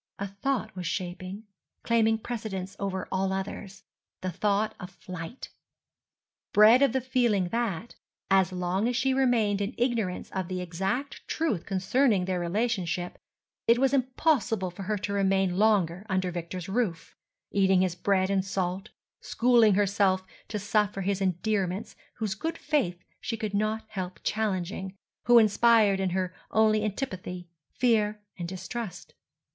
[0.17, 1.43] A thought was shaping,
[1.83, 3.83] claiming precedence over all others,
[4.21, 5.49] the thought of flight;
[6.53, 7.93] bred of the feeling that,
[8.31, 13.19] as long as she remained in ignorance of the exact truth concerning their relationship,
[13.67, 17.15] it was impossible for her to remain longer under Victor's roof,
[17.51, 18.89] eating his bread and salt,
[19.19, 25.37] schooling herself to suffer his endearments whose good faith she could not help challenging, who
[25.37, 29.13] inspired in her only antipathy, fear, and distrust.